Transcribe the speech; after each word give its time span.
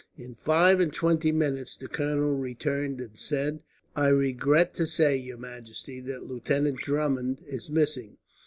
In 0.17 0.33
five 0.33 0.79
and 0.79 0.91
twenty 0.91 1.31
minutes 1.31 1.77
the 1.77 1.87
colonel 1.87 2.35
returned, 2.35 2.99
and 2.99 3.15
said: 3.15 3.61
"I 3.95 4.07
regret 4.07 4.73
to 4.77 4.87
say, 4.87 5.15
your 5.15 5.37
majesty, 5.37 5.99
that 5.99 6.25
Lieutenant 6.27 6.79
Drummond 6.79 7.43
is 7.45 7.69
missing. 7.69 8.17